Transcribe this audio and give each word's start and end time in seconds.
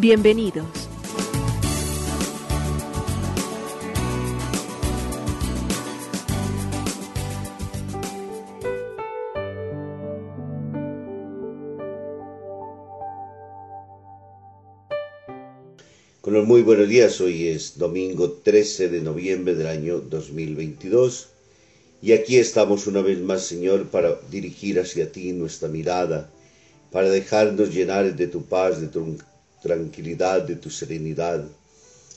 Bienvenidos. 0.00 0.64
Con 16.20 16.34
los 16.34 16.46
muy 16.46 16.62
buenos 16.62 16.88
días, 16.88 17.20
hoy 17.20 17.48
es 17.48 17.76
domingo 17.76 18.30
13 18.30 18.90
de 18.90 19.00
noviembre 19.00 19.56
del 19.56 19.66
año 19.66 19.98
2022 19.98 21.30
y 22.00 22.12
aquí 22.12 22.36
estamos 22.36 22.86
una 22.86 23.02
vez 23.02 23.18
más, 23.18 23.42
Señor, 23.42 23.88
para 23.88 24.20
dirigir 24.30 24.78
hacia 24.78 25.10
ti 25.10 25.32
nuestra 25.32 25.68
mirada, 25.68 26.30
para 26.92 27.10
dejarnos 27.10 27.74
llenar 27.74 28.14
de 28.14 28.28
tu 28.28 28.44
paz, 28.44 28.80
de 28.80 28.86
tu 28.86 29.16
tranquilidad, 29.62 30.42
de 30.42 30.56
tu 30.56 30.70
serenidad. 30.70 31.44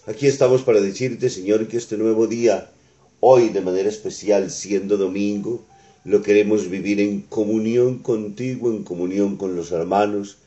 Aquí 0.06 0.28
estamos 0.28 0.64
para 0.64 0.82
decirte, 0.82 1.30
Señor, 1.30 1.68
que 1.68 1.78
este 1.78 1.98
nuevo 1.98 2.28
día, 2.28 2.70
hoy 3.20 3.50
de 3.50 3.62
manera 3.62 3.90
especial, 3.90 4.50
siendo 4.50 4.98
domingo, 4.98 5.64
lo 6.04 6.22
queremos 6.22 6.70
vivir 6.70 7.00
en 7.00 7.22
comunión 7.22 8.00
contigo, 8.00 8.72
en 8.72 8.84
comunión 8.84 9.38
con 9.38 9.56
los 9.56 9.72
hermanos, 9.72 10.38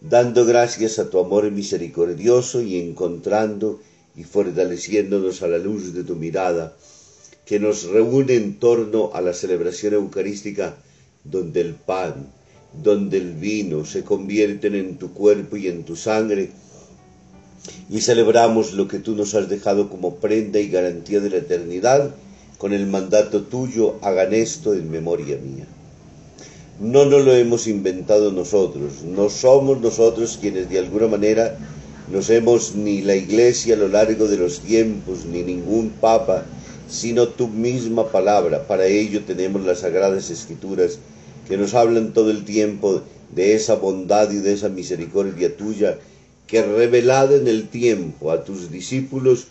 dando 0.00 0.44
gracias 0.44 0.98
a 0.98 1.08
tu 1.08 1.18
amor 1.18 1.50
misericordioso 1.50 2.60
y 2.60 2.78
encontrando 2.78 3.80
y 4.16 4.24
fortaleciéndonos 4.24 5.42
a 5.42 5.48
la 5.48 5.58
luz 5.58 5.94
de 5.94 6.04
tu 6.04 6.16
mirada 6.16 6.76
que 7.46 7.60
nos 7.60 7.84
reúne 7.84 8.34
en 8.34 8.58
torno 8.58 9.10
a 9.12 9.20
la 9.20 9.34
celebración 9.34 9.94
eucarística 9.94 10.76
donde 11.24 11.60
el 11.60 11.74
pan, 11.74 12.32
donde 12.82 13.18
el 13.18 13.32
vino 13.32 13.84
se 13.84 14.02
convierten 14.02 14.74
en 14.74 14.96
tu 14.96 15.12
cuerpo 15.12 15.56
y 15.56 15.68
en 15.68 15.84
tu 15.84 15.96
sangre 15.96 16.50
y 17.90 18.00
celebramos 18.00 18.72
lo 18.72 18.88
que 18.88 18.98
tú 18.98 19.14
nos 19.14 19.34
has 19.34 19.48
dejado 19.48 19.88
como 19.88 20.16
prenda 20.16 20.58
y 20.58 20.68
garantía 20.68 21.20
de 21.20 21.30
la 21.30 21.36
eternidad 21.38 22.14
con 22.58 22.72
el 22.72 22.86
mandato 22.86 23.42
tuyo, 23.42 23.96
hagan 24.02 24.32
esto 24.32 24.74
en 24.74 24.90
memoria 24.90 25.36
mía. 25.36 25.66
No 26.80 27.04
nos 27.04 27.24
lo 27.24 27.34
hemos 27.34 27.66
inventado 27.66 28.32
nosotros, 28.32 29.02
no 29.04 29.28
somos 29.28 29.80
nosotros 29.80 30.38
quienes 30.40 30.68
de 30.68 30.78
alguna 30.78 31.06
manera 31.06 31.58
nos 32.10 32.28
hemos 32.30 32.74
ni 32.74 33.00
la 33.00 33.16
iglesia 33.16 33.74
a 33.74 33.78
lo 33.78 33.88
largo 33.88 34.26
de 34.28 34.36
los 34.36 34.60
tiempos, 34.60 35.24
ni 35.24 35.42
ningún 35.42 35.90
papa, 35.90 36.44
sino 36.88 37.28
tu 37.28 37.48
misma 37.48 38.08
palabra. 38.08 38.66
Para 38.66 38.86
ello 38.86 39.22
tenemos 39.24 39.64
las 39.64 39.80
sagradas 39.80 40.30
escrituras 40.30 40.98
que 41.48 41.56
nos 41.56 41.74
hablan 41.74 42.12
todo 42.12 42.30
el 42.30 42.44
tiempo 42.44 43.02
de 43.34 43.54
esa 43.54 43.74
bondad 43.74 44.30
y 44.30 44.36
de 44.36 44.52
esa 44.52 44.68
misericordia 44.68 45.56
tuya 45.56 45.98
que 46.46 46.62
revelada 46.62 47.36
en 47.36 47.48
el 47.48 47.68
tiempo 47.68 48.30
a 48.30 48.44
tus 48.44 48.70
discípulos 48.70 49.46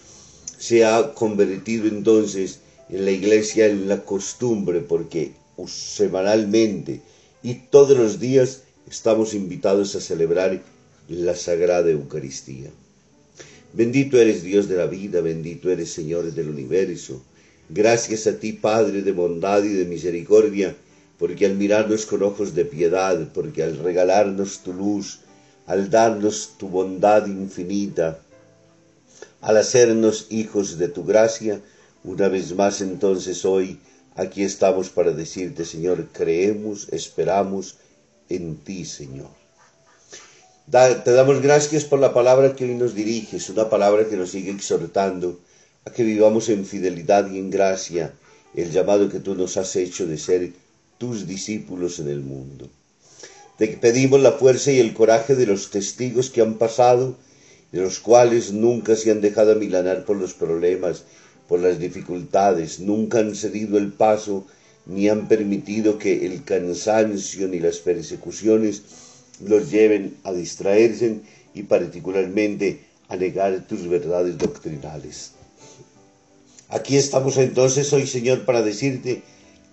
se 0.58 0.86
ha 0.86 1.14
convertido 1.14 1.88
entonces 1.88 2.59
en 2.89 3.05
la 3.05 3.11
iglesia 3.11 3.67
en 3.67 3.88
la 3.88 4.03
costumbre 4.05 4.82
porque 4.82 5.33
semanalmente 5.67 7.02
y 7.42 7.55
todos 7.55 7.98
los 7.98 8.20
días 8.20 8.64
estamos 8.89 9.33
invitados 9.33 9.95
a 9.95 10.02
celebrar 10.02 10.61
la 11.09 11.36
sagrada 11.36 11.89
Eucaristía. 11.89 12.70
Bendito 13.73 14.20
eres 14.20 14.43
Dios 14.43 14.70
de 14.70 14.77
la 14.77 14.86
vida, 14.86 15.20
bendito 15.21 15.70
eres 15.70 15.92
Señor 15.92 16.32
del 16.32 16.49
universo. 16.49 17.21
Gracias 17.70 18.27
a 18.27 18.39
ti, 18.39 18.53
Padre 18.53 19.02
de 19.02 19.11
bondad 19.11 19.64
y 19.64 19.70
de 19.70 19.86
misericordia, 19.86 20.76
porque 21.23 21.45
al 21.45 21.56
mirarnos 21.56 22.06
con 22.06 22.22
ojos 22.22 22.54
de 22.54 22.66
piedad, 22.66 23.17
porque 23.34 23.64
al 23.64 23.78
regalarnos 23.78 24.60
tu 24.60 24.73
luz, 24.73 25.22
al 25.67 25.89
darnos 25.89 26.56
tu 26.58 26.67
bondad 26.67 27.28
infinita, 27.28 28.20
al 29.39 29.56
hacernos 29.56 30.28
hijos 30.32 30.78
de 30.78 30.89
tu 30.89 31.06
gracia, 31.06 31.62
una 32.04 32.28
vez 32.28 32.54
más 32.54 32.82
entonces 32.82 33.45
hoy 33.45 33.80
aquí 34.16 34.44
estamos 34.44 34.89
para 34.89 35.14
decirte, 35.14 35.64
Señor, 35.64 36.10
creemos, 36.12 36.89
esperamos 36.92 37.78
en 38.28 38.58
ti, 38.58 38.83
Señor. 38.83 39.30
Te 40.70 41.12
damos 41.14 41.42
gracias 41.42 41.86
por 41.86 42.00
la 42.00 42.14
palabra 42.14 42.54
que 42.54 42.66
hoy 42.66 42.76
nos 42.76 42.95
diriges, 42.95 43.50
una 43.50 43.70
palabra 43.70 44.10
que 44.10 44.17
nos 44.17 44.32
sigue 44.32 44.52
exhortando 44.52 45.39
a 45.86 45.92
que 45.92 46.04
vivamos 46.04 46.50
en 46.50 46.66
fidelidad 46.66 47.32
y 47.32 47.39
en 47.39 47.50
gracia 47.50 48.14
el 48.56 48.72
llamado 48.72 49.08
que 49.08 49.22
tú 49.22 49.36
nos 49.36 49.56
has 49.56 49.73
hecho 49.78 50.06
de 50.06 50.17
ser 50.17 50.63
tus 51.03 51.27
discípulos 51.27 51.99
en 51.99 52.08
el 52.08 52.21
mundo. 52.21 52.69
Te 53.58 53.67
pedimos 53.67 54.21
la 54.21 54.31
fuerza 54.31 54.71
y 54.71 54.80
el 54.80 54.93
coraje 54.93 55.36
de 55.36 55.45
los 55.45 55.69
testigos 55.69 56.30
que 56.30 56.39
han 56.39 56.53
pasado, 56.53 57.17
de 57.73 57.81
los 57.81 57.99
cuales 57.99 58.53
nunca 58.53 58.95
se 58.95 59.11
han 59.11 59.19
dejado 59.19 59.52
amilanar 59.52 60.05
por 60.05 60.15
los 60.15 60.33
problemas, 60.33 61.03
por 61.49 61.59
las 61.59 61.77
dificultades, 61.77 62.80
nunca 62.80 63.19
han 63.19 63.36
cedido 63.36 63.77
el 63.77 63.91
paso, 63.91 64.47
ni 64.86 65.09
han 65.09 65.27
permitido 65.27 65.97
que 65.97 66.25
el 66.25 66.45
cansancio 66.45 67.49
ni 67.49 67.59
las 67.59 67.80
persecuciones 67.80 68.83
los 69.45 69.71
lleven 69.71 70.15
a 70.23 70.31
distraerse 70.31 71.20
y 71.53 71.64
particularmente 71.64 72.80
a 73.09 73.17
negar 73.17 73.67
tus 73.67 73.89
verdades 73.89 74.37
doctrinales. 74.37 75.33
Aquí 76.70 76.95
estamos 76.95 77.35
entonces 77.35 77.91
hoy, 77.91 78.08
Señor, 78.08 78.45
para 78.45 78.61
decirte 78.61 79.21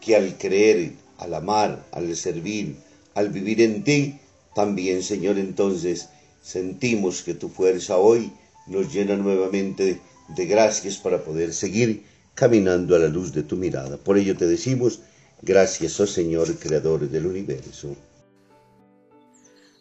que 0.00 0.16
al 0.16 0.36
creer, 0.36 0.94
al 1.20 1.34
amar, 1.34 1.86
al 1.92 2.16
servir, 2.16 2.76
al 3.14 3.28
vivir 3.28 3.60
en 3.60 3.84
ti, 3.84 4.18
también, 4.54 5.02
Señor, 5.02 5.38
entonces 5.38 6.08
sentimos 6.42 7.22
que 7.22 7.34
tu 7.34 7.48
fuerza 7.48 7.98
hoy 7.98 8.32
nos 8.66 8.92
llena 8.92 9.16
nuevamente 9.16 10.00
de 10.28 10.46
gracias 10.46 10.96
para 10.96 11.22
poder 11.24 11.52
seguir 11.52 12.04
caminando 12.34 12.96
a 12.96 12.98
la 12.98 13.08
luz 13.08 13.32
de 13.32 13.42
tu 13.42 13.56
mirada. 13.56 13.96
Por 13.96 14.16
ello 14.18 14.36
te 14.36 14.46
decimos, 14.46 15.00
gracias, 15.42 16.00
oh 16.00 16.06
Señor, 16.06 16.56
Creador 16.58 17.08
del 17.08 17.26
universo. 17.26 17.94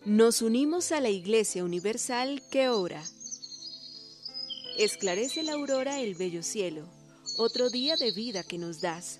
Nos 0.05 0.41
unimos 0.41 0.91
a 0.91 1.01
la 1.01 1.09
Iglesia 1.09 1.63
Universal 1.63 2.41
que 2.51 2.69
ora. 2.69 3.03
Esclarece 4.77 5.43
la 5.43 5.53
aurora 5.53 5.99
el 5.99 6.15
bello 6.15 6.41
cielo, 6.41 6.83
otro 7.37 7.69
día 7.69 7.95
de 7.97 8.11
vida 8.11 8.43
que 8.43 8.57
nos 8.57 8.81
das. 8.81 9.19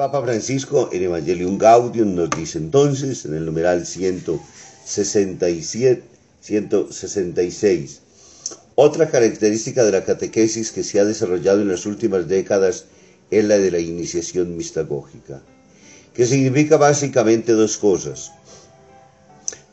Papa 0.00 0.22
Francisco 0.22 0.88
en 0.94 1.02
Evangelium 1.02 1.58
Gaudium 1.58 2.14
nos 2.14 2.30
dice 2.30 2.56
entonces, 2.56 3.26
en 3.26 3.34
el 3.34 3.44
numeral 3.44 3.84
167, 3.84 6.02
166, 6.40 8.00
otra 8.76 9.10
característica 9.10 9.84
de 9.84 9.92
la 9.92 10.02
catequesis 10.02 10.72
que 10.72 10.84
se 10.84 11.00
ha 11.00 11.04
desarrollado 11.04 11.60
en 11.60 11.68
las 11.68 11.84
últimas 11.84 12.28
décadas 12.28 12.86
es 13.30 13.44
la 13.44 13.58
de 13.58 13.70
la 13.70 13.78
iniciación 13.78 14.56
mistagógica, 14.56 15.42
que 16.14 16.24
significa 16.24 16.78
básicamente 16.78 17.52
dos 17.52 17.76
cosas. 17.76 18.32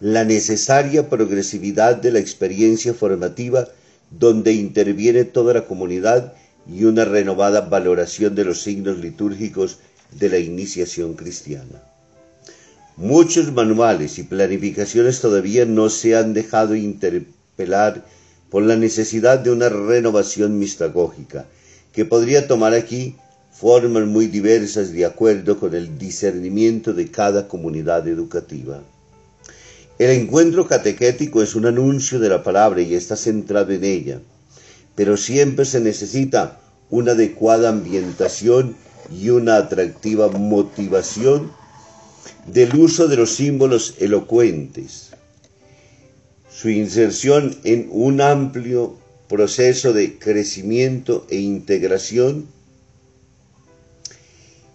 La 0.02 0.26
necesaria 0.26 1.08
progresividad 1.08 1.96
de 1.96 2.12
la 2.12 2.20
experiencia 2.20 2.94
formativa 2.94 3.70
donde 4.12 4.52
interviene 4.52 5.24
toda 5.24 5.54
la 5.54 5.68
comunidad 5.68 6.34
y 6.70 6.84
una 6.84 7.06
renovada 7.06 7.62
valoración 7.62 8.36
de 8.36 8.44
los 8.44 8.62
signos 8.62 8.98
litúrgicos 8.98 9.80
de 10.12 10.30
la 10.30 10.38
iniciación 10.38 11.14
cristiana. 11.14 11.84
Muchos 12.96 13.52
manuales 13.54 14.18
y 14.18 14.24
planificaciones 14.24 15.22
todavía 15.22 15.66
no 15.66 15.90
se 15.90 16.16
han 16.16 16.34
dejado 16.34 16.76
interpelar 16.76 18.04
por 18.50 18.64
la 18.64 18.76
necesidad 18.76 19.40
de 19.40 19.52
una 19.52 19.70
renovación 19.70 20.58
mistagógica, 20.58 21.46
que 21.94 22.06
podría 22.06 22.48
tomar 22.48 22.74
aquí 22.74 23.16
formas 23.52 24.06
muy 24.06 24.28
diversas 24.28 24.92
de 24.92 25.06
acuerdo 25.06 25.60
con 25.60 25.74
el 25.74 25.98
discernimiento 25.98 26.94
de 26.94 27.10
cada 27.10 27.48
comunidad 27.48 28.08
educativa. 28.08 28.84
El 30.00 30.12
encuentro 30.12 30.68
catequético 30.68 31.42
es 31.42 31.56
un 31.56 31.66
anuncio 31.66 32.20
de 32.20 32.30
la 32.30 32.44
palabra 32.44 32.82
y 32.82 32.94
está 32.94 33.16
centrado 33.16 33.72
en 33.72 33.84
ella, 33.84 34.22
pero 34.96 35.18
siempre 35.18 35.66
se 35.66 35.80
necesita 35.80 36.60
una 36.90 37.14
adecuada 37.14 37.70
ambientación 37.70 38.76
y 39.12 39.30
una 39.30 39.58
atractiva 39.58 40.30
motivación 40.30 41.52
del 42.46 42.76
uso 42.76 43.08
de 43.08 43.18
los 43.18 43.36
símbolos 43.36 43.96
elocuentes, 44.00 45.12
su 46.50 46.70
inserción 46.70 47.56
en 47.64 47.88
un 47.92 48.22
amplio 48.22 48.98
proceso 49.28 49.94
de 49.94 50.18
crecimiento 50.18 51.28
e 51.30 51.38
integración 51.38 52.48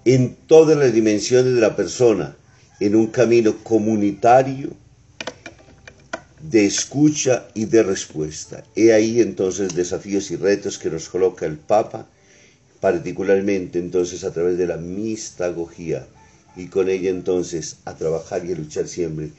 en 0.05 0.37
todas 0.47 0.77
las 0.77 0.93
dimensiones 0.93 1.55
de 1.55 1.61
la 1.61 1.77
persona, 1.77 2.37
en 2.81 2.97
un 2.97 3.07
camino 3.09 3.57
comunitario 3.63 4.71
de 6.43 6.67
escucha 6.67 7.49
y 7.55 7.67
de 7.67 7.83
respuesta. 7.83 8.65
He 8.75 8.93
ahí 8.93 9.21
entonces 9.21 9.75
desafíos 9.75 10.31
y 10.31 10.37
retos 10.37 10.79
que 10.79 10.91
nos 10.91 11.09
coloca 11.09 11.47
el 11.47 11.57
Papa 11.57 12.09
particularmente 12.83 13.79
entonces 13.79 14.25
a 14.25 14.33
través 14.33 14.59
de 14.59 14.67
la 14.67 14.77
mistagogía 14.77 16.05
y 16.57 16.67
con 16.67 16.89
ella 16.89 17.11
entonces 17.11 17.77
a 17.85 17.95
trabajar 17.95 18.45
y 18.45 18.51
a 18.51 18.57
luchar 18.57 18.89
siempre 18.89 19.31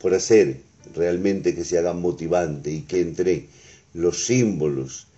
por 0.00 0.14
hacer 0.14 0.60
realmente 0.94 1.56
que 1.56 1.64
se 1.64 1.78
haga 1.78 1.94
motivante 1.94 2.70
y 2.70 2.82
que 2.82 3.00
entre 3.00 3.48
los 3.92 4.26
símbolos 4.26 5.08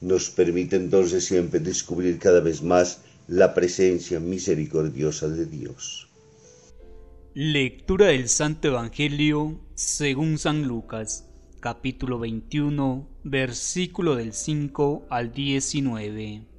nos 0.00 0.30
permite 0.30 0.76
entonces 0.76 1.24
siempre 1.24 1.58
descubrir 1.58 2.20
cada 2.20 2.38
vez 2.38 2.62
más 2.62 3.00
la 3.26 3.54
presencia 3.54 4.20
misericordiosa 4.20 5.26
de 5.26 5.46
Dios. 5.46 6.06
Lectura 7.34 8.06
del 8.06 8.28
Santo 8.28 8.68
Evangelio 8.68 9.58
según 9.74 10.38
San 10.38 10.62
Lucas, 10.62 11.24
capítulo 11.58 12.20
21, 12.20 13.08
versículo 13.24 14.14
del 14.14 14.32
5 14.32 15.06
al 15.10 15.32
19. 15.32 16.51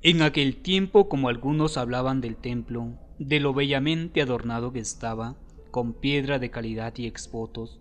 En 0.00 0.22
aquel 0.22 0.62
tiempo, 0.62 1.08
como 1.08 1.28
algunos 1.28 1.76
hablaban 1.76 2.20
del 2.20 2.36
templo, 2.36 2.96
de 3.18 3.40
lo 3.40 3.52
bellamente 3.52 4.22
adornado 4.22 4.72
que 4.72 4.78
estaba, 4.78 5.36
con 5.72 5.92
piedra 5.92 6.38
de 6.38 6.50
calidad 6.50 6.96
y 6.98 7.06
exvotos, 7.06 7.80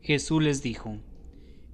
Jesús 0.00 0.42
les 0.42 0.62
dijo, 0.62 0.96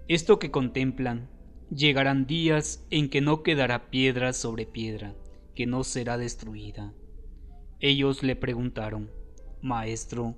Esto 0.08 0.40
que 0.40 0.50
contemplan, 0.50 1.30
llegarán 1.70 2.26
días 2.26 2.84
en 2.90 3.08
que 3.08 3.20
no 3.20 3.44
quedará 3.44 3.88
piedra 3.90 4.32
sobre 4.32 4.66
piedra, 4.66 5.14
que 5.54 5.66
no 5.66 5.84
será 5.84 6.18
destruida. 6.18 6.92
Ellos 7.78 8.24
le 8.24 8.34
preguntaron, 8.34 9.12
Maestro, 9.62 10.34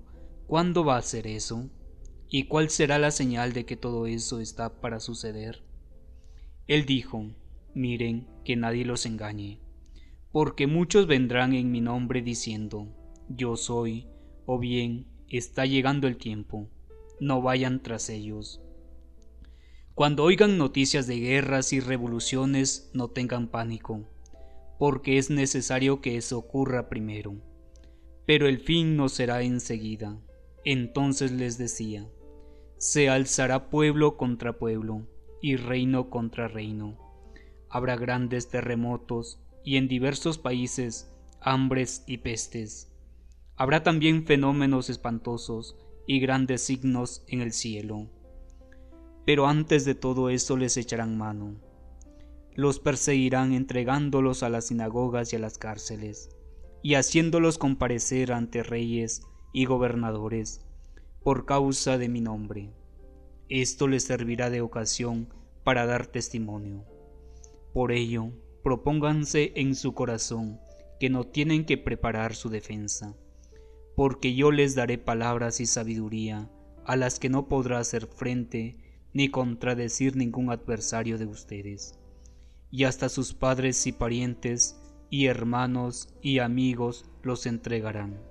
¿cuándo 0.46 0.84
va 0.84 0.98
a 0.98 1.02
ser 1.02 1.26
eso? 1.26 1.70
¿Y 2.28 2.44
cuál 2.44 2.68
será 2.68 2.98
la 2.98 3.10
señal 3.10 3.54
de 3.54 3.64
que 3.64 3.76
todo 3.76 4.06
eso 4.06 4.38
está 4.38 4.82
para 4.82 5.00
suceder? 5.00 5.62
Él 6.66 6.84
dijo, 6.84 7.30
miren 7.76 8.26
que 8.42 8.56
nadie 8.56 8.86
los 8.86 9.04
engañe, 9.04 9.60
porque 10.32 10.66
muchos 10.66 11.06
vendrán 11.06 11.52
en 11.52 11.70
mi 11.70 11.82
nombre 11.82 12.22
diciendo, 12.22 12.88
yo 13.28 13.56
soy, 13.56 14.06
o 14.46 14.58
bien, 14.58 15.06
está 15.28 15.66
llegando 15.66 16.08
el 16.08 16.16
tiempo, 16.16 16.70
no 17.20 17.42
vayan 17.42 17.82
tras 17.82 18.08
ellos. 18.08 18.62
Cuando 19.94 20.24
oigan 20.24 20.56
noticias 20.56 21.06
de 21.06 21.20
guerras 21.20 21.74
y 21.74 21.80
revoluciones, 21.80 22.90
no 22.94 23.08
tengan 23.08 23.48
pánico, 23.48 24.08
porque 24.78 25.18
es 25.18 25.28
necesario 25.28 26.00
que 26.00 26.16
eso 26.16 26.38
ocurra 26.38 26.88
primero. 26.88 27.36
Pero 28.26 28.48
el 28.48 28.58
fin 28.58 28.96
no 28.96 29.08
será 29.08 29.42
enseguida. 29.42 30.18
Entonces 30.64 31.30
les 31.30 31.58
decía, 31.58 32.10
se 32.78 33.08
alzará 33.08 33.68
pueblo 33.68 34.16
contra 34.16 34.58
pueblo 34.58 35.06
y 35.40 35.56
reino 35.56 36.10
contra 36.10 36.48
reino 36.48 37.05
habrá 37.68 37.96
grandes 37.96 38.48
terremotos 38.48 39.40
y 39.64 39.76
en 39.76 39.88
diversos 39.88 40.38
países 40.38 41.10
hambres 41.40 42.04
y 42.06 42.18
pestes. 42.18 42.92
Habrá 43.56 43.82
también 43.82 44.26
fenómenos 44.26 44.90
espantosos 44.90 45.76
y 46.06 46.20
grandes 46.20 46.62
signos 46.62 47.24
en 47.28 47.40
el 47.40 47.52
cielo. 47.52 48.08
Pero 49.24 49.46
antes 49.46 49.84
de 49.84 49.94
todo 49.94 50.30
eso 50.30 50.56
les 50.56 50.76
echarán 50.76 51.16
mano. 51.16 51.56
Los 52.54 52.80
perseguirán 52.80 53.52
entregándolos 53.52 54.42
a 54.42 54.48
las 54.48 54.68
sinagogas 54.68 55.32
y 55.32 55.36
a 55.36 55.38
las 55.38 55.58
cárceles, 55.58 56.30
y 56.82 56.94
haciéndolos 56.94 57.58
comparecer 57.58 58.32
ante 58.32 58.62
reyes 58.62 59.22
y 59.52 59.64
gobernadores, 59.64 60.64
por 61.22 61.44
causa 61.44 61.98
de 61.98 62.08
mi 62.08 62.20
nombre. 62.20 62.70
Esto 63.48 63.88
les 63.88 64.04
servirá 64.04 64.48
de 64.50 64.60
ocasión 64.60 65.28
para 65.64 65.86
dar 65.86 66.06
testimonio. 66.06 66.95
Por 67.76 67.92
ello, 67.92 68.32
propónganse 68.62 69.52
en 69.54 69.74
su 69.74 69.92
corazón 69.92 70.58
que 70.98 71.10
no 71.10 71.24
tienen 71.24 71.66
que 71.66 71.76
preparar 71.76 72.34
su 72.34 72.48
defensa, 72.48 73.14
porque 73.94 74.34
yo 74.34 74.50
les 74.50 74.74
daré 74.74 74.96
palabras 74.96 75.60
y 75.60 75.66
sabiduría 75.66 76.50
a 76.86 76.96
las 76.96 77.18
que 77.18 77.28
no 77.28 77.48
podrá 77.48 77.78
hacer 77.78 78.06
frente 78.06 78.78
ni 79.12 79.28
contradecir 79.28 80.16
ningún 80.16 80.50
adversario 80.50 81.18
de 81.18 81.26
ustedes. 81.26 81.98
Y 82.70 82.84
hasta 82.84 83.10
sus 83.10 83.34
padres 83.34 83.86
y 83.86 83.92
parientes 83.92 84.80
y 85.10 85.26
hermanos 85.26 86.08
y 86.22 86.38
amigos 86.38 87.04
los 87.22 87.44
entregarán, 87.44 88.22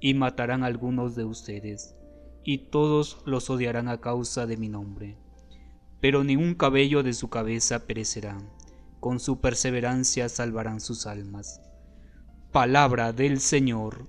y 0.00 0.14
matarán 0.14 0.62
a 0.62 0.66
algunos 0.66 1.16
de 1.16 1.24
ustedes, 1.24 1.96
y 2.44 2.70
todos 2.70 3.20
los 3.26 3.50
odiarán 3.50 3.88
a 3.88 4.00
causa 4.00 4.46
de 4.46 4.56
mi 4.56 4.68
nombre. 4.68 5.16
Pero 6.00 6.22
ningún 6.22 6.54
cabello 6.54 7.02
de 7.02 7.14
su 7.14 7.30
cabeza 7.30 7.84
perecerá 7.84 8.38
con 9.02 9.18
su 9.18 9.40
perseverancia 9.40 10.28
salvarán 10.28 10.80
sus 10.80 11.08
almas. 11.08 11.60
Palabra 12.52 13.12
del 13.12 13.40
Señor. 13.40 14.06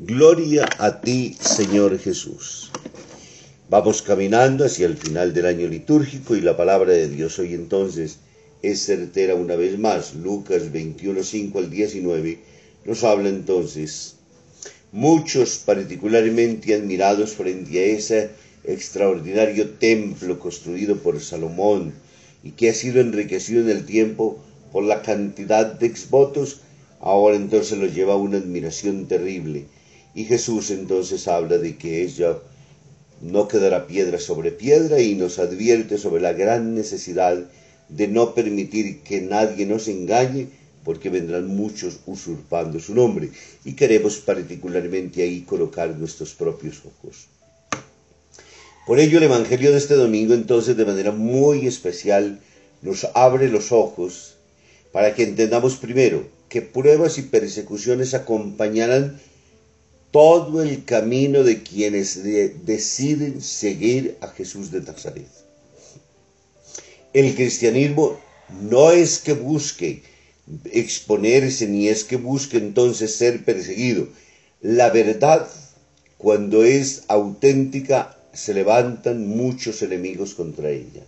Gloria 0.00 0.68
a 0.80 1.00
ti, 1.00 1.36
Señor 1.40 1.96
Jesús. 2.00 2.72
Vamos 3.70 4.02
caminando 4.02 4.64
hacia 4.64 4.86
el 4.86 4.96
final 4.96 5.32
del 5.32 5.46
año 5.46 5.68
litúrgico 5.68 6.34
y 6.34 6.40
la 6.40 6.56
palabra 6.56 6.90
de 6.94 7.08
Dios 7.08 7.38
hoy 7.38 7.54
entonces 7.54 8.18
es 8.60 8.84
certera 8.84 9.36
una 9.36 9.54
vez 9.54 9.78
más. 9.78 10.16
Lucas 10.16 10.72
21, 10.72 11.22
5 11.22 11.58
al 11.60 11.70
19 11.70 12.40
nos 12.86 13.04
habla 13.04 13.28
entonces. 13.28 14.16
Muchos 14.90 15.58
particularmente 15.64 16.74
admirados 16.74 17.34
frente 17.34 17.78
a 17.78 17.84
ese 17.84 18.30
extraordinario 18.64 19.70
templo 19.74 20.40
construido 20.40 20.96
por 20.96 21.20
Salomón, 21.20 21.94
y 22.44 22.50
que 22.52 22.68
ha 22.68 22.74
sido 22.74 23.00
enriquecido 23.00 23.62
en 23.62 23.70
el 23.70 23.86
tiempo 23.86 24.38
por 24.70 24.84
la 24.84 25.02
cantidad 25.02 25.64
de 25.64 25.86
exvotos, 25.86 26.60
ahora 27.00 27.36
entonces 27.36 27.78
lo 27.78 27.86
lleva 27.86 28.12
a 28.12 28.18
una 28.18 28.36
admiración 28.36 29.06
terrible. 29.06 29.64
Y 30.14 30.24
Jesús 30.24 30.70
entonces 30.70 31.26
habla 31.26 31.58
de 31.58 31.76
que 31.76 32.02
ella 32.02 32.36
no 33.22 33.48
quedará 33.48 33.86
piedra 33.86 34.18
sobre 34.18 34.52
piedra 34.52 35.00
y 35.00 35.14
nos 35.14 35.38
advierte 35.38 35.96
sobre 35.96 36.20
la 36.20 36.34
gran 36.34 36.74
necesidad 36.74 37.48
de 37.88 38.08
no 38.08 38.34
permitir 38.34 39.00
que 39.00 39.22
nadie 39.22 39.64
nos 39.64 39.88
engañe, 39.88 40.48
porque 40.84 41.08
vendrán 41.08 41.46
muchos 41.46 42.00
usurpando 42.04 42.78
su 42.78 42.94
nombre. 42.94 43.30
Y 43.64 43.72
queremos 43.72 44.18
particularmente 44.18 45.22
ahí 45.22 45.40
colocar 45.42 45.96
nuestros 45.96 46.34
propios 46.34 46.82
ojos. 46.84 47.28
Por 48.86 49.00
ello 49.00 49.18
el 49.18 49.24
Evangelio 49.24 49.72
de 49.72 49.78
este 49.78 49.94
domingo 49.94 50.34
entonces 50.34 50.76
de 50.76 50.84
manera 50.84 51.10
muy 51.10 51.66
especial 51.66 52.40
nos 52.82 53.06
abre 53.14 53.48
los 53.48 53.72
ojos 53.72 54.36
para 54.92 55.14
que 55.14 55.22
entendamos 55.22 55.76
primero 55.76 56.28
que 56.50 56.60
pruebas 56.60 57.16
y 57.16 57.22
persecuciones 57.22 58.12
acompañarán 58.12 59.18
todo 60.10 60.62
el 60.62 60.84
camino 60.84 61.42
de 61.42 61.62
quienes 61.62 62.22
deciden 62.22 63.40
seguir 63.40 64.16
a 64.20 64.28
Jesús 64.28 64.70
de 64.70 64.82
Nazaret. 64.82 65.26
El 67.12 67.34
cristianismo 67.34 68.20
no 68.60 68.90
es 68.92 69.18
que 69.18 69.32
busque 69.32 70.02
exponerse 70.70 71.66
ni 71.66 71.88
es 71.88 72.04
que 72.04 72.16
busque 72.16 72.58
entonces 72.58 73.16
ser 73.16 73.44
perseguido. 73.44 74.08
La 74.60 74.90
verdad, 74.90 75.48
cuando 76.18 76.64
es 76.64 77.02
auténtica, 77.08 78.13
se 78.34 78.54
levantan 78.54 79.26
muchos 79.26 79.82
enemigos 79.82 80.34
contra 80.34 80.70
ella. 80.70 81.02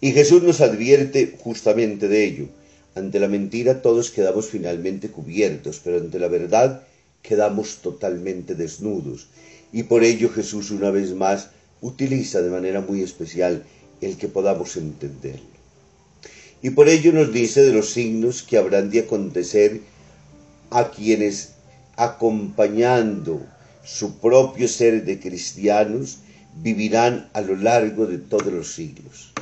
Y 0.00 0.12
Jesús 0.12 0.42
nos 0.42 0.60
advierte 0.60 1.36
justamente 1.38 2.08
de 2.08 2.24
ello. 2.24 2.48
Ante 2.94 3.20
la 3.20 3.28
mentira 3.28 3.82
todos 3.82 4.10
quedamos 4.10 4.48
finalmente 4.48 5.08
cubiertos, 5.08 5.80
pero 5.82 5.98
ante 5.98 6.18
la 6.18 6.28
verdad 6.28 6.82
quedamos 7.22 7.78
totalmente 7.78 8.54
desnudos. 8.54 9.28
Y 9.72 9.84
por 9.84 10.04
ello 10.04 10.30
Jesús 10.30 10.70
una 10.70 10.90
vez 10.90 11.12
más 11.12 11.50
utiliza 11.80 12.42
de 12.42 12.50
manera 12.50 12.80
muy 12.80 13.02
especial 13.02 13.64
el 14.00 14.16
que 14.16 14.28
podamos 14.28 14.76
entenderlo. 14.76 15.56
Y 16.62 16.70
por 16.70 16.88
ello 16.88 17.12
nos 17.12 17.32
dice 17.32 17.62
de 17.62 17.72
los 17.72 17.90
signos 17.90 18.42
que 18.42 18.58
habrán 18.58 18.90
de 18.90 19.00
acontecer 19.00 19.80
a 20.70 20.90
quienes 20.90 21.52
acompañando 21.96 23.40
su 23.84 24.18
propio 24.18 24.68
ser 24.68 25.04
de 25.04 25.20
cristianos 25.20 26.18
vivirán 26.62 27.28
a 27.32 27.40
lo 27.40 27.56
largo 27.56 28.06
de 28.06 28.18
todos 28.18 28.52
los 28.52 28.72
siglos. 28.74 29.32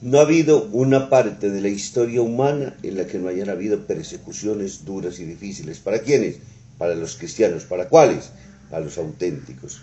No 0.00 0.18
ha 0.18 0.22
habido 0.22 0.64
una 0.72 1.10
parte 1.10 1.50
de 1.50 1.60
la 1.60 1.68
historia 1.68 2.22
humana 2.22 2.76
en 2.82 2.96
la 2.96 3.06
que 3.06 3.18
no 3.18 3.28
hayan 3.28 3.48
habido 3.48 3.86
persecuciones 3.86 4.84
duras 4.84 5.18
y 5.18 5.24
difíciles. 5.24 5.80
¿Para 5.80 6.00
quiénes? 6.00 6.36
Para 6.78 6.94
los 6.94 7.16
cristianos. 7.16 7.64
¿Para 7.64 7.88
cuáles? 7.88 8.30
Para 8.70 8.84
los 8.84 8.96
auténticos. 8.96 9.80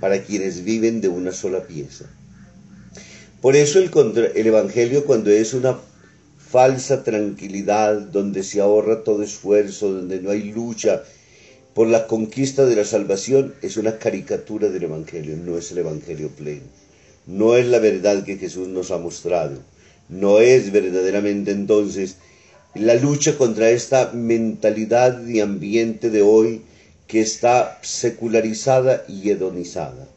Para 0.00 0.22
quienes 0.22 0.64
viven 0.64 1.02
de 1.02 1.08
una 1.08 1.32
sola 1.32 1.64
pieza. 1.64 2.06
Por 3.42 3.56
eso 3.56 3.78
el, 3.78 3.90
el 4.34 4.46
Evangelio 4.46 5.04
cuando 5.04 5.30
es 5.30 5.52
una 5.52 5.76
falsa 6.38 7.04
tranquilidad, 7.04 8.00
donde 8.00 8.42
se 8.42 8.62
ahorra 8.62 9.04
todo 9.04 9.22
esfuerzo, 9.22 9.92
donde 9.92 10.20
no 10.20 10.30
hay 10.30 10.50
lucha 10.50 11.02
por 11.74 11.88
la 11.88 12.06
conquista 12.06 12.66
de 12.66 12.76
la 12.76 12.84
salvación, 12.84 13.54
es 13.62 13.76
una 13.76 13.98
caricatura 13.98 14.68
del 14.68 14.84
Evangelio, 14.84 15.36
no 15.36 15.58
es 15.58 15.70
el 15.72 15.78
Evangelio 15.78 16.28
pleno 16.28 16.64
no 17.28 17.56
es 17.56 17.66
la 17.66 17.78
verdad 17.78 18.24
que 18.24 18.38
Jesús 18.38 18.68
nos 18.68 18.90
ha 18.90 18.96
mostrado. 18.96 19.58
No 20.08 20.40
es 20.40 20.72
verdaderamente 20.72 21.50
entonces 21.50 22.16
la 22.74 22.94
lucha 22.94 23.36
contra 23.36 23.68
esta 23.68 24.12
mentalidad 24.12 25.26
y 25.26 25.40
ambiente 25.40 26.08
de 26.08 26.22
hoy 26.22 26.62
que 27.06 27.20
está 27.20 27.78
secularizada 27.82 29.04
y 29.08 29.28
hedonizada. 29.28 30.08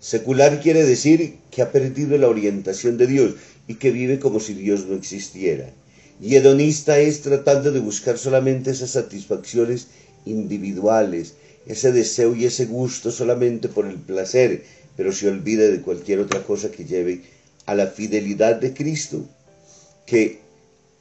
Secular 0.00 0.60
quiere 0.60 0.82
decir 0.82 1.36
que 1.50 1.60
ha 1.60 1.72
perdido 1.72 2.16
la 2.16 2.28
orientación 2.28 2.96
de 2.96 3.06
Dios 3.06 3.34
y 3.68 3.74
que 3.74 3.90
vive 3.90 4.18
como 4.18 4.40
si 4.40 4.54
Dios 4.54 4.86
no 4.86 4.96
existiera. 4.96 5.70
Y 6.22 6.36
hedonista 6.36 6.98
es 6.98 7.20
tratando 7.20 7.70
de 7.70 7.80
buscar 7.80 8.16
solamente 8.16 8.70
esas 8.70 8.92
satisfacciones 8.92 9.88
individuales, 10.24 11.34
ese 11.66 11.92
deseo 11.92 12.34
y 12.34 12.46
ese 12.46 12.66
gusto 12.66 13.10
solamente 13.10 13.68
por 13.68 13.86
el 13.86 13.96
placer, 13.96 14.64
pero 14.96 15.12
se 15.12 15.28
olvida 15.28 15.68
de 15.68 15.80
cualquier 15.80 16.20
otra 16.20 16.42
cosa 16.42 16.70
que 16.70 16.84
lleve 16.84 17.22
a 17.66 17.74
la 17.74 17.86
fidelidad 17.86 18.56
de 18.56 18.74
Cristo, 18.74 19.24
que 20.06 20.40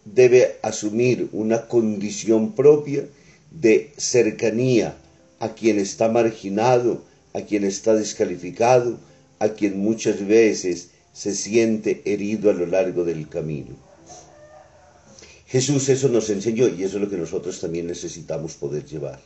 debe 0.06 0.58
asumir 0.62 1.30
una 1.32 1.68
condición 1.68 2.54
propia 2.54 3.06
de 3.52 3.92
cercanía 3.98 4.96
a 5.40 5.54
quien 5.54 5.80
está 5.80 6.10
marginado, 6.10 7.02
a 7.34 7.42
quien 7.42 7.64
está 7.64 7.96
descalificado, 7.96 9.00
a 9.40 9.50
quien 9.50 9.80
muchas 9.80 10.26
veces 10.26 10.90
se 11.14 11.34
siente 11.34 12.02
herido 12.06 12.50
a 12.50 12.54
lo 12.54 12.66
largo 12.66 13.04
del 13.04 13.28
camino. 13.28 13.89
Jesús 15.50 15.90
eso 15.90 16.10
nos 16.10 16.30
enseñó 16.30 16.68
y 16.68 16.84
eso 16.84 16.98
es 16.98 17.04
lo 17.04 17.10
que 17.10 17.18
nosotros 17.18 17.60
también 17.60 17.88
necesitamos 17.88 18.54
poder 18.54 18.86
llevar. 18.86 19.20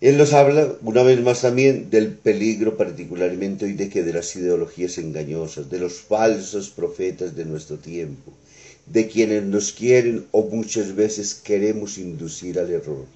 Él 0.00 0.16
nos 0.16 0.32
habla 0.32 0.76
una 0.82 1.02
vez 1.02 1.20
más 1.20 1.40
también 1.40 1.90
del 1.90 2.12
peligro 2.12 2.76
particularmente 2.76 3.64
hoy 3.64 3.72
de 3.72 3.88
que 3.88 4.04
de 4.04 4.12
las 4.12 4.34
ideologías 4.36 4.98
engañosas, 4.98 5.70
de 5.70 5.80
los 5.80 5.94
falsos 5.94 6.70
profetas 6.70 7.34
de 7.34 7.44
nuestro 7.44 7.78
tiempo, 7.78 8.32
de 8.86 9.08
quienes 9.08 9.42
nos 9.42 9.72
quieren 9.72 10.26
o 10.30 10.44
muchas 10.44 10.94
veces 10.94 11.34
queremos 11.34 11.98
inducir 11.98 12.60
al 12.60 12.70
error. 12.70 13.06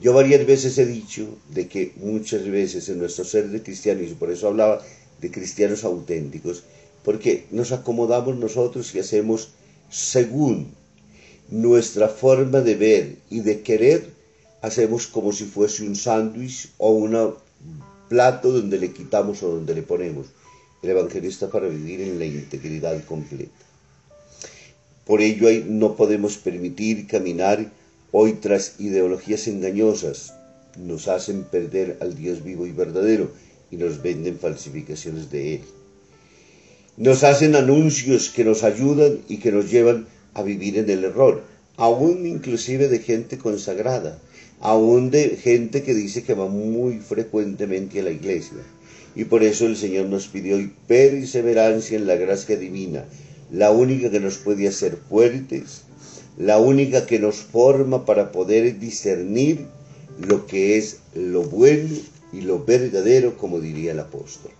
Yo 0.00 0.12
varias 0.12 0.44
veces 0.46 0.76
he 0.76 0.84
dicho 0.84 1.38
de 1.54 1.66
que 1.66 1.92
muchas 1.96 2.46
veces 2.46 2.90
en 2.90 2.98
nuestro 2.98 3.24
ser 3.24 3.48
de 3.48 3.62
cristianos, 3.62 4.10
y 4.10 4.14
por 4.14 4.30
eso 4.30 4.48
hablaba 4.48 4.82
de 5.20 5.30
cristianos 5.30 5.84
auténticos, 5.84 6.62
porque 7.04 7.46
nos 7.50 7.72
acomodamos 7.72 8.36
nosotros 8.36 8.94
y 8.94 8.98
hacemos 8.98 9.50
según 9.90 10.72
nuestra 11.50 12.08
forma 12.08 12.60
de 12.60 12.76
ver 12.76 13.16
y 13.28 13.40
de 13.40 13.60
querer 13.60 14.08
hacemos 14.62 15.08
como 15.08 15.32
si 15.32 15.44
fuese 15.44 15.82
un 15.82 15.96
sándwich 15.96 16.70
o 16.78 16.92
un 16.92 17.34
plato 18.08 18.52
donde 18.52 18.78
le 18.78 18.92
quitamos 18.92 19.42
o 19.42 19.48
donde 19.48 19.74
le 19.74 19.82
ponemos. 19.82 20.26
El 20.82 20.90
evangelista 20.90 21.50
para 21.50 21.68
vivir 21.68 22.00
en 22.00 22.18
la 22.18 22.24
integridad 22.24 23.04
completa. 23.04 23.52
Por 25.04 25.20
ello 25.20 25.48
no 25.66 25.96
podemos 25.96 26.36
permitir 26.36 27.06
caminar 27.06 27.70
hoy 28.12 28.34
tras 28.34 28.78
ideologías 28.78 29.48
engañosas. 29.48 30.34
Nos 30.78 31.08
hacen 31.08 31.44
perder 31.44 31.98
al 32.00 32.16
Dios 32.16 32.44
vivo 32.44 32.66
y 32.66 32.72
verdadero 32.72 33.30
y 33.70 33.76
nos 33.76 34.02
venden 34.02 34.38
falsificaciones 34.38 35.30
de 35.30 35.56
Él. 35.56 35.60
Nos 37.00 37.24
hacen 37.24 37.56
anuncios 37.56 38.30
que 38.30 38.44
nos 38.44 38.62
ayudan 38.62 39.18
y 39.28 39.38
que 39.38 39.50
nos 39.50 39.68
llevan 39.68 40.06
a 40.34 40.42
vivir 40.42 40.78
en 40.78 40.88
el 40.88 41.04
error, 41.04 41.42
aún 41.76 42.26
inclusive 42.26 42.86
de 42.88 43.00
gente 43.00 43.38
consagrada 43.38 44.20
aún 44.60 45.10
de 45.10 45.36
gente 45.36 45.82
que 45.82 45.94
dice 45.94 46.22
que 46.22 46.34
va 46.34 46.46
muy 46.46 46.98
frecuentemente 46.98 48.00
a 48.00 48.04
la 48.04 48.10
iglesia. 48.10 48.58
Y 49.16 49.24
por 49.24 49.42
eso 49.42 49.66
el 49.66 49.76
Señor 49.76 50.06
nos 50.06 50.28
pidió 50.28 50.56
perseverancia 50.86 51.96
en 51.96 52.06
la 52.06 52.16
gracia 52.16 52.56
divina, 52.56 53.06
la 53.50 53.70
única 53.72 54.10
que 54.10 54.20
nos 54.20 54.36
puede 54.36 54.68
hacer 54.68 54.96
fuertes, 54.96 55.82
la 56.38 56.58
única 56.58 57.06
que 57.06 57.18
nos 57.18 57.36
forma 57.36 58.04
para 58.04 58.30
poder 58.30 58.78
discernir 58.78 59.66
lo 60.20 60.46
que 60.46 60.76
es 60.76 60.98
lo 61.14 61.42
bueno 61.42 61.96
y 62.32 62.42
lo 62.42 62.64
verdadero, 62.64 63.36
como 63.36 63.60
diría 63.60 63.92
el 63.92 64.00
apóstol. 64.00 64.52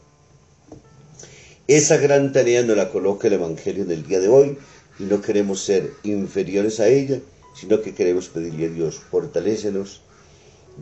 Esa 1.70 1.98
gran 1.98 2.32
tarea 2.32 2.64
nos 2.64 2.76
la 2.76 2.90
coloca 2.90 3.28
el 3.28 3.34
Evangelio 3.34 3.84
del 3.84 4.04
día 4.04 4.18
de 4.18 4.26
hoy 4.26 4.58
y 4.98 5.04
no 5.04 5.20
queremos 5.20 5.62
ser 5.62 5.92
inferiores 6.02 6.80
a 6.80 6.88
ella, 6.88 7.20
sino 7.54 7.80
que 7.80 7.94
queremos 7.94 8.26
pedirle 8.26 8.66
a 8.66 8.70
Dios, 8.70 8.98
fortalécenos, 8.98 10.00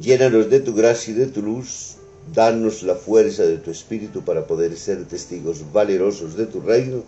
llénanos 0.00 0.48
de 0.48 0.60
tu 0.60 0.74
gracia 0.74 1.12
y 1.12 1.16
de 1.18 1.26
tu 1.26 1.42
luz, 1.42 1.96
danos 2.32 2.82
la 2.84 2.94
fuerza 2.94 3.42
de 3.42 3.58
tu 3.58 3.70
espíritu 3.70 4.24
para 4.24 4.46
poder 4.46 4.78
ser 4.78 5.04
testigos 5.04 5.74
valerosos 5.74 6.38
de 6.38 6.46
tu 6.46 6.62
reino 6.62 7.02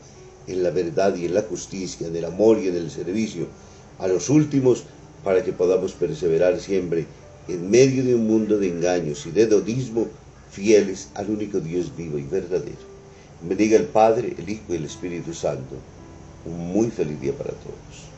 en 0.46 0.62
la 0.62 0.68
verdad 0.68 1.16
y 1.16 1.24
en 1.24 1.32
la 1.32 1.40
justicia, 1.40 2.06
en 2.06 2.16
el 2.16 2.26
amor 2.26 2.58
y 2.58 2.68
en 2.68 2.76
el 2.76 2.90
servicio 2.90 3.46
a 3.98 4.08
los 4.08 4.28
últimos, 4.28 4.84
para 5.24 5.42
que 5.42 5.54
podamos 5.54 5.92
perseverar 5.92 6.60
siempre 6.60 7.06
en 7.48 7.70
medio 7.70 8.04
de 8.04 8.14
un 8.14 8.26
mundo 8.26 8.58
de 8.58 8.68
engaños 8.68 9.24
y 9.24 9.30
de 9.30 9.46
dodismo, 9.46 10.06
fieles 10.50 11.08
al 11.14 11.30
único 11.30 11.60
Dios 11.60 11.96
vivo 11.96 12.18
y 12.18 12.24
verdadero. 12.24 12.89
Me 13.40 13.54
diga 13.56 13.76
el 13.78 13.88
Padre, 13.88 14.34
el 14.36 14.48
Hijo 14.48 14.72
y 14.72 14.76
el 14.76 14.84
Espíritu 14.84 15.32
Santo. 15.34 15.86
Un 16.44 16.58
muy 16.72 16.90
feliz 16.90 17.20
día 17.20 17.36
para 17.36 17.58
todos. 17.58 18.09